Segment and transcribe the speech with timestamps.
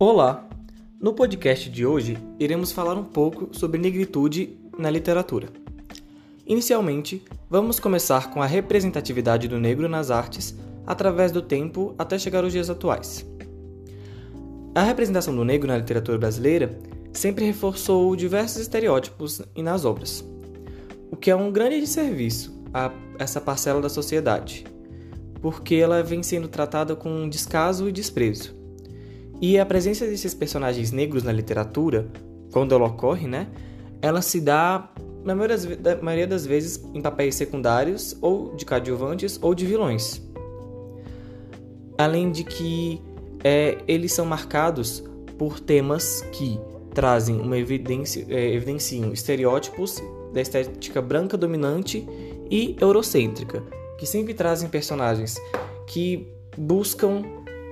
[0.00, 0.48] Olá!
[1.00, 5.48] No podcast de hoje, iremos falar um pouco sobre negritude na literatura.
[6.46, 10.56] Inicialmente, vamos começar com a representatividade do negro nas artes
[10.86, 13.26] através do tempo até chegar aos dias atuais.
[14.72, 16.78] A representação do negro na literatura brasileira
[17.12, 20.24] sempre reforçou diversos estereótipos e nas obras,
[21.10, 24.64] o que é um grande desserviço a essa parcela da sociedade,
[25.42, 28.57] porque ela vem sendo tratada com descaso e desprezo
[29.40, 32.10] e a presença desses personagens negros na literatura,
[32.52, 33.48] quando ela ocorre, né,
[34.02, 34.90] ela se dá,
[35.24, 40.22] na maioria das vezes, em papéis secundários, ou de coadjuvantes, ou de vilões.
[41.96, 43.00] Além de que
[43.42, 45.04] é, eles são marcados
[45.36, 46.58] por temas que
[46.94, 50.02] trazem uma evidência, é, evidenciam estereótipos
[50.32, 52.06] da estética branca dominante
[52.50, 53.62] e eurocêntrica,
[53.98, 55.36] que sempre trazem personagens
[55.86, 57.22] que buscam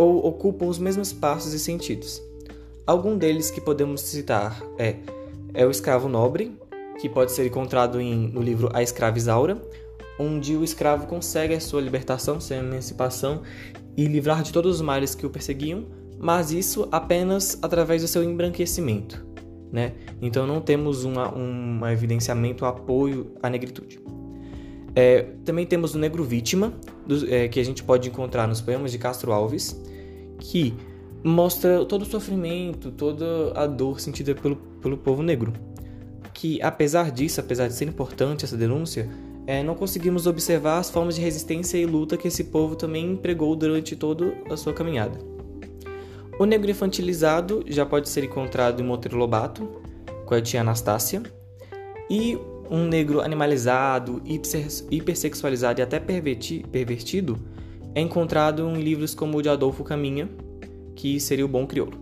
[0.00, 2.22] ou ocupam os mesmos espaços e sentidos.
[2.86, 4.96] Algum deles que podemos citar é,
[5.52, 6.56] é o escravo nobre,
[6.98, 9.60] que pode ser encontrado em, no livro A Escrava Isaura,
[10.18, 13.42] onde o escravo consegue a sua libertação, sua emancipação
[13.94, 15.84] e livrar de todos os males que o perseguiam,
[16.18, 19.22] mas isso apenas através do seu embranquecimento.
[19.70, 19.92] Né?
[20.22, 24.00] Então não temos uma, um evidenciamento, apoio à negritude.
[24.96, 26.72] É, também temos o negro vítima,
[27.06, 29.78] do, é, que a gente pode encontrar nos poemas de Castro Alves,
[30.40, 30.74] que
[31.22, 35.52] mostra todo o sofrimento, toda a dor sentida pelo, pelo povo negro.
[36.32, 39.08] Que apesar disso, apesar de ser importante essa denúncia,
[39.46, 43.54] é, não conseguimos observar as formas de resistência e luta que esse povo também empregou
[43.54, 45.18] durante toda a sua caminhada.
[46.38, 49.68] O negro infantilizado já pode ser encontrado em Monteiro Lobato,
[50.24, 51.22] com a tia Anastácia,
[52.08, 52.38] e
[52.70, 54.22] um negro animalizado,
[54.90, 57.38] hipersexualizado e até pervertido
[57.94, 60.28] é encontrado em livros como o de Adolfo Caminha,
[60.94, 61.98] que seria o Bom Crioulo.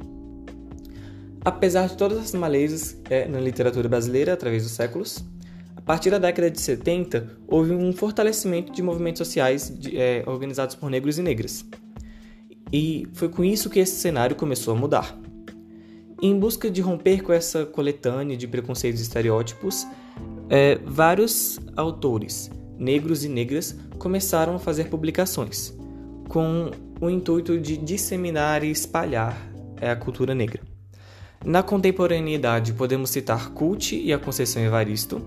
[1.44, 5.25] Apesar de todas as malezas é, na literatura brasileira através dos séculos,
[5.76, 10.75] a partir da década de 70 houve um fortalecimento de movimentos sociais de, é, organizados
[10.75, 11.65] por negros e negras.
[12.70, 15.19] E foi com isso que esse cenário começou a mudar.
[16.20, 19.87] Em busca de romper com essa coletânea de preconceitos e estereótipos,
[20.50, 25.78] é, vários autores, negros e negras, começaram a fazer publicações
[26.28, 29.37] com o intuito de disseminar e espalhar
[29.81, 30.61] é, a cultura negra.
[31.44, 35.22] Na contemporaneidade, podemos citar Cult e a Conceição Evaristo,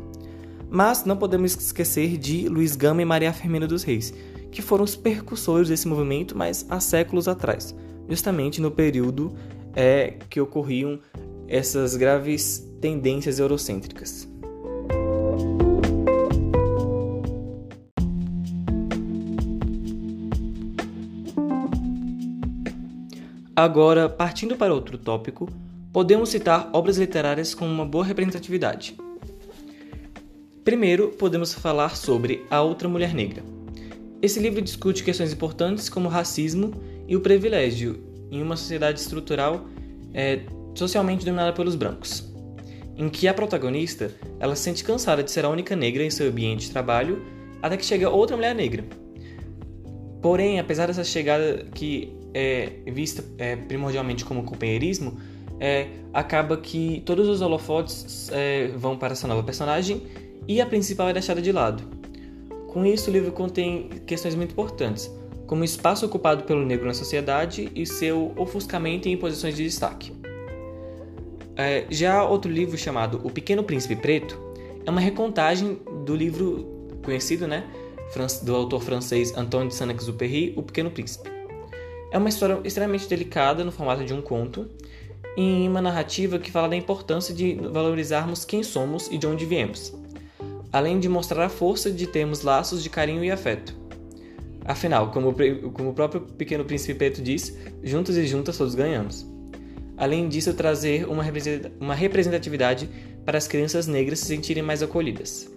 [0.69, 4.13] mas não podemos esquecer de Luiz Gama e Maria Firmina dos Reis,
[4.51, 7.75] que foram os percussores desse movimento, mas há séculos atrás,
[8.09, 9.34] justamente no período
[9.73, 11.00] é, que ocorriam
[11.47, 14.30] essas graves tendências eurocêntricas.
[23.61, 25.47] Agora, partindo para outro tópico,
[25.94, 28.97] podemos citar obras literárias com uma boa representatividade.
[30.63, 33.44] Primeiro, podemos falar sobre A Outra Mulher Negra.
[34.19, 36.73] Esse livro discute questões importantes como racismo
[37.07, 39.67] e o privilégio em uma sociedade estrutural
[40.11, 40.39] é,
[40.73, 42.33] socialmente dominada pelos brancos,
[42.97, 46.29] em que a protagonista ela se sente cansada de ser a única negra em seu
[46.29, 47.22] ambiente de trabalho
[47.61, 48.83] até que chega outra mulher negra.
[50.19, 55.17] Porém, apesar dessa chegada que é vista é, primordialmente como companheirismo,
[55.59, 60.03] é, acaba que todos os holofotes é, vão para essa nova personagem
[60.47, 61.83] e a principal é deixada de lado.
[62.67, 65.11] Com isso, o livro contém questões muito importantes,
[65.45, 70.13] como o espaço ocupado pelo negro na sociedade e seu ofuscamento em posições de destaque.
[71.55, 74.39] É, já outro livro chamado O Pequeno Príncipe Preto
[74.85, 77.65] é uma recontagem do livro conhecido, né,
[78.43, 81.41] do autor francês Antoine de Saint-Exupéry, O Pequeno Príncipe.
[82.11, 84.69] É uma história extremamente delicada no formato de um conto,
[85.38, 89.94] em uma narrativa que fala da importância de valorizarmos quem somos e de onde viemos,
[90.73, 93.73] além de mostrar a força de termos laços de carinho e afeto.
[94.66, 95.34] Afinal, como,
[95.73, 99.25] como o próprio Pequeno Príncipe Preto diz, juntos e juntas todos ganhamos.
[99.96, 102.90] Além disso, trazer uma representatividade
[103.25, 105.49] para as crianças negras se sentirem mais acolhidas.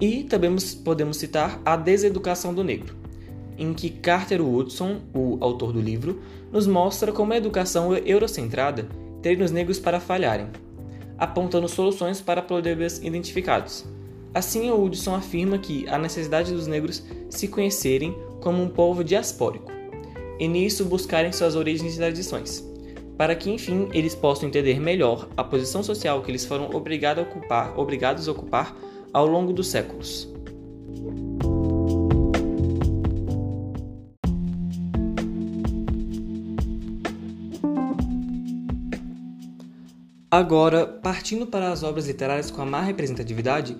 [0.00, 0.54] E também
[0.84, 3.03] podemos citar a deseducação do negro,
[3.58, 6.20] em que Carter Woodson, o autor do livro,
[6.52, 8.88] nos mostra como a educação eurocentrada
[9.22, 10.48] treina os negros para falharem,
[11.18, 13.84] apontando soluções para problemas identificados.
[14.34, 19.70] Assim, Woodson afirma que a necessidade dos negros se conhecerem como um povo diaspórico,
[20.38, 22.68] e nisso buscarem suas origens e tradições,
[23.16, 27.28] para que enfim eles possam entender melhor a posição social que eles foram obrigados a
[27.28, 28.76] ocupar, obrigados a ocupar
[29.12, 30.28] ao longo dos séculos.
[40.34, 43.76] Agora, partindo para as obras literárias com a má representatividade,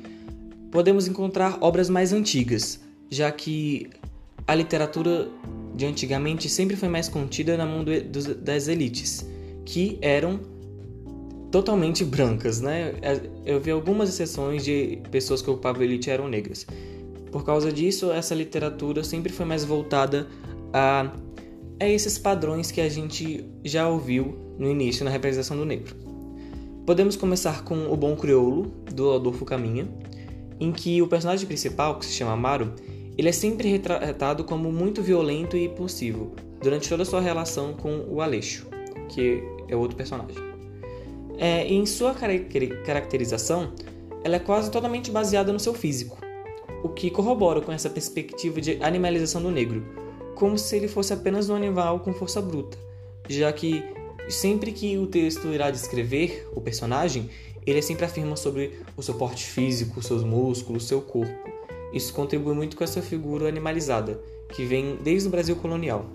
[0.70, 2.78] podemos encontrar obras mais antigas,
[3.10, 3.90] já que
[4.46, 5.28] a literatura
[5.74, 9.28] de antigamente sempre foi mais contida na mão do, do, das elites,
[9.64, 10.38] que eram
[11.50, 12.94] totalmente brancas, né?
[13.02, 16.64] É, eu vi algumas exceções de pessoas que ocupavam a elite eram negras.
[17.32, 20.28] Por causa disso, essa literatura sempre foi mais voltada
[20.72, 21.10] a,
[21.80, 26.13] a esses padrões que a gente já ouviu no início na representação do negro.
[26.86, 29.88] Podemos começar com O Bom Crioulo, do Adolfo Caminha,
[30.60, 32.74] em que o personagem principal, que se chama Amaro,
[33.16, 38.04] ele é sempre retratado como muito violento e impulsivo durante toda a sua relação com
[38.10, 38.66] o Aleixo,
[39.08, 40.36] que é outro personagem.
[41.38, 42.14] É, em sua
[42.84, 43.72] caracterização,
[44.22, 46.18] ela é quase totalmente baseada no seu físico,
[46.82, 49.82] o que corrobora com essa perspectiva de animalização do negro,
[50.34, 52.76] como se ele fosse apenas um animal com força bruta,
[53.26, 53.82] já que
[54.28, 57.28] sempre que o texto irá descrever o personagem,
[57.66, 61.50] ele sempre afirma sobre o seu porte físico, seus músculos, seu corpo.
[61.92, 64.20] Isso contribui muito com essa figura animalizada,
[64.54, 66.06] que vem desde o Brasil colonial.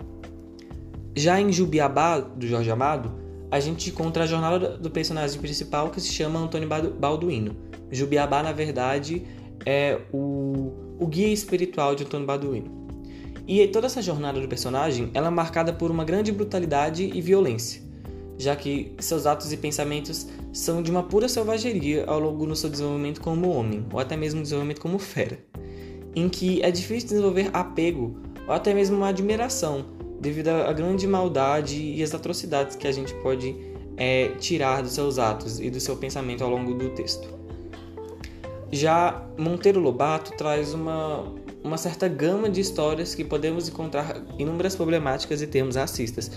[1.16, 3.12] Já em Jubiabá, do Jorge Amado,
[3.50, 7.56] a gente encontra a jornada do personagem principal que se chama Antônio Balduino.
[7.90, 9.26] Jubiabá, na verdade,
[9.66, 12.78] é o, o guia espiritual de Antônio Balduino.
[13.48, 17.89] E toda essa jornada do personagem ela é marcada por uma grande brutalidade e violência
[18.40, 22.70] já que seus atos e pensamentos são de uma pura selvageria ao longo do seu
[22.70, 25.38] desenvolvimento como homem, ou até mesmo desenvolvimento como fera,
[26.16, 28.16] em que é difícil desenvolver apego
[28.48, 29.84] ou até mesmo uma admiração
[30.18, 33.54] devido à grande maldade e às atrocidades que a gente pode
[33.96, 37.28] é, tirar dos seus atos e do seu pensamento ao longo do texto.
[38.72, 41.24] Já Monteiro Lobato traz uma,
[41.62, 46.30] uma certa gama de histórias que podemos encontrar inúmeras problemáticas e termos racistas,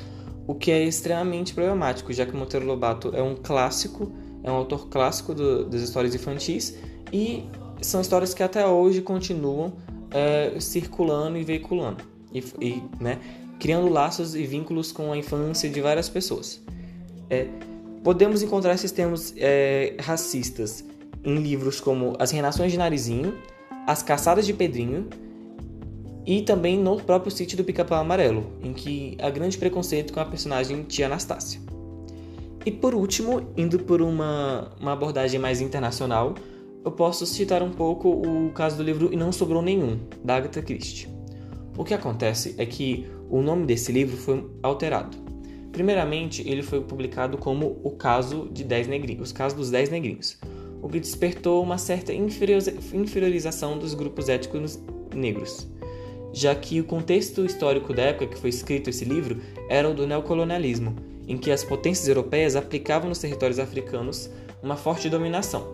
[0.46, 4.12] o que é extremamente problemático, já que Monteiro Lobato é um clássico,
[4.44, 6.78] é um autor clássico do, das histórias infantis
[7.12, 7.46] e
[7.82, 9.74] são histórias que até hoje continuam
[10.12, 12.04] é, circulando e veiculando,
[12.34, 13.20] e, e né,
[13.60, 16.62] criando laços e vínculos com a infância de várias pessoas.
[17.30, 17.48] É,
[18.04, 20.84] podemos encontrar esses termos é, racistas
[21.24, 23.34] em livros como As Renações de Narizinho,
[23.88, 25.08] As Caçadas de Pedrinho,
[26.26, 30.26] e também no próprio sítio do Pica-Pau Amarelo, em que há grande preconceito com a
[30.26, 31.60] personagem Tia Anastácia.
[32.66, 36.36] E por último, indo por uma, uma abordagem mais internacional,
[36.84, 40.62] eu posso citar um pouco o caso do livro E Não Sobrou Nenhum, da Agatha
[40.62, 41.10] Christie.
[41.78, 45.18] O que acontece é que o nome desse livro foi alterado.
[45.72, 50.38] Primeiramente, ele foi publicado como o caso de dez negrinhos, os casos dos Dez Negrinhos,
[50.82, 54.80] o que despertou uma certa inferiorização dos grupos étnicos
[55.16, 55.73] negros
[56.34, 59.40] já que o contexto histórico da época que foi escrito esse livro
[59.70, 60.96] era o do neocolonialismo,
[61.28, 64.30] em que as potências europeias aplicavam nos territórios africanos
[64.62, 65.68] uma forte dominação,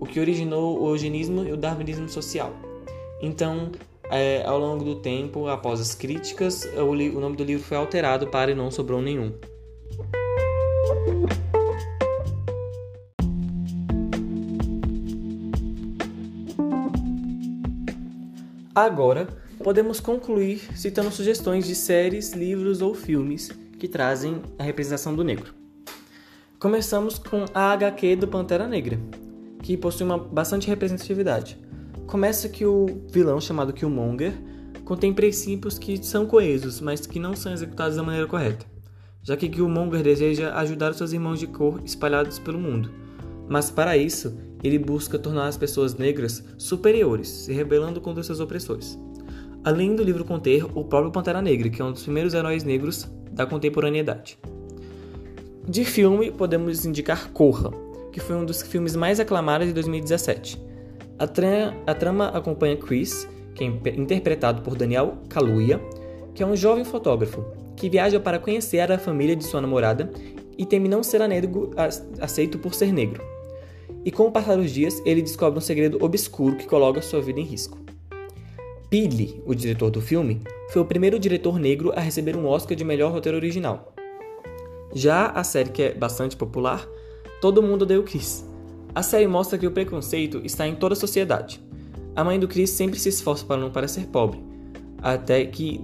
[0.00, 2.52] o que originou o eugenismo e o darwinismo social.
[3.22, 3.70] Então,
[4.10, 8.26] é, ao longo do tempo, após as críticas, o, o nome do livro foi alterado
[8.26, 9.32] para E Não Sobrou Nenhum.
[18.74, 25.24] Agora, podemos concluir citando sugestões de séries, livros ou filmes que trazem a representação do
[25.24, 25.54] negro.
[26.58, 28.98] Começamos com a HQ do Pantera Negra,
[29.62, 31.58] que possui uma bastante representatividade.
[32.06, 34.32] Começa que o vilão chamado Killmonger
[34.84, 38.66] contém princípios que são coesos, mas que não são executados da maneira correta,
[39.22, 42.90] já que Killmonger deseja ajudar seus irmãos de cor espalhados pelo mundo,
[43.48, 48.98] mas para isso ele busca tornar as pessoas negras superiores, se rebelando contra seus opressores
[49.64, 53.10] além do livro conter o próprio Pantera Negra, que é um dos primeiros heróis negros
[53.30, 54.38] da contemporaneidade.
[55.66, 57.70] De filme, podemos indicar Corra,
[58.10, 60.60] que foi um dos filmes mais aclamados de 2017.
[61.18, 65.80] A, tra a trama acompanha Chris, que é interpretado por Daniel Kaluuya,
[66.34, 67.44] que é um jovem fotógrafo
[67.76, 70.10] que viaja para conhecer a família de sua namorada
[70.58, 71.70] e teme não ser negro
[72.20, 73.22] aceito por ser negro.
[74.04, 77.38] E com o passar dos dias, ele descobre um segredo obscuro que coloca sua vida
[77.38, 77.81] em risco.
[78.92, 82.84] Pili, o diretor do filme, foi o primeiro diretor negro a receber um Oscar de
[82.84, 83.94] melhor roteiro original.
[84.94, 86.86] Já a série que é bastante popular,
[87.40, 88.46] Todo Mundo o Chris.
[88.94, 91.58] A série mostra que o preconceito está em toda a sociedade.
[92.14, 94.44] A mãe do Chris sempre se esforça para não parecer pobre,
[94.98, 95.80] até que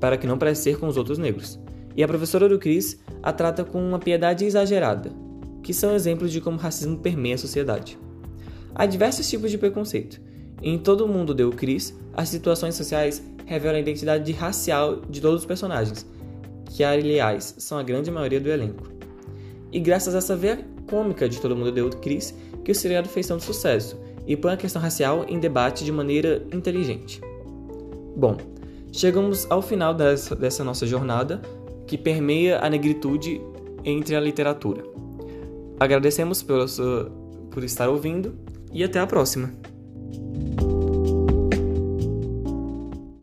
[0.00, 1.60] para que não parecer com os outros negros.
[1.94, 5.12] E a professora do Chris a trata com uma piedade exagerada,
[5.62, 7.98] que são exemplos de como o racismo permeia a sociedade.
[8.74, 10.24] Há diversos tipos de preconceito,
[10.62, 15.46] em Todo Mundo Deu Cris, as situações sociais revelam a identidade racial de todos os
[15.46, 16.06] personagens,
[16.64, 18.88] que aliás são a grande maioria do elenco.
[19.70, 20.38] E graças a essa
[20.88, 22.34] cômica de Todo Mundo Deu Cris
[22.64, 26.44] que o seriado fez tanto sucesso e põe a questão racial em debate de maneira
[26.52, 27.20] inteligente.
[28.16, 28.36] Bom,
[28.90, 31.40] chegamos ao final dessa, dessa nossa jornada
[31.86, 33.40] que permeia a negritude
[33.84, 34.82] entre a literatura.
[35.78, 36.66] Agradecemos por,
[37.50, 38.34] por estar ouvindo
[38.72, 39.52] e até a próxima!